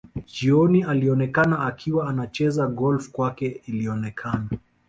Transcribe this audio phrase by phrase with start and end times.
[0.25, 4.49] Jioni alionekana akiwa anacheza golf kwake ilionekana